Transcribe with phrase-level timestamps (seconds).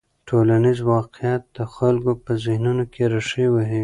[0.27, 3.79] ټولنیز واقیعت د خلکو په ذهنونو کې رېښې وهي.